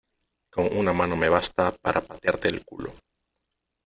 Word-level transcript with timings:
con 0.51 0.75
una 0.77 0.93
mano 0.93 1.15
me 1.15 1.29
basta 1.29 1.71
para 1.73 2.01
patearte 2.01 2.47
el 2.47 2.65
culo. 2.65 2.91